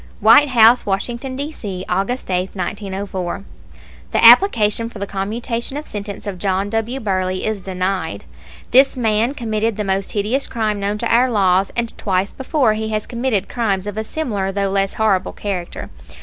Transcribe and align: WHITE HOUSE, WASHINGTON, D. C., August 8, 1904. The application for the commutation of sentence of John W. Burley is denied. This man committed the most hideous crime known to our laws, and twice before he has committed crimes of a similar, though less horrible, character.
WHITE 0.19 0.47
HOUSE, 0.49 0.87
WASHINGTON, 0.87 1.35
D. 1.35 1.51
C., 1.51 1.85
August 1.87 2.31
8, 2.31 2.55
1904. 2.55 3.43
The 4.11 4.25
application 4.25 4.89
for 4.89 4.97
the 4.97 5.05
commutation 5.05 5.77
of 5.77 5.85
sentence 5.85 6.25
of 6.25 6.39
John 6.39 6.71
W. 6.71 6.99
Burley 6.99 7.45
is 7.45 7.61
denied. 7.61 8.25
This 8.71 8.97
man 8.97 9.35
committed 9.35 9.77
the 9.77 9.83
most 9.83 10.13
hideous 10.13 10.47
crime 10.47 10.79
known 10.79 10.97
to 10.97 11.13
our 11.13 11.29
laws, 11.29 11.71
and 11.75 11.95
twice 11.99 12.33
before 12.33 12.73
he 12.73 12.89
has 12.89 13.05
committed 13.05 13.47
crimes 13.47 13.85
of 13.85 13.95
a 13.95 14.03
similar, 14.03 14.51
though 14.51 14.71
less 14.71 14.95
horrible, 14.95 15.33
character. 15.33 15.91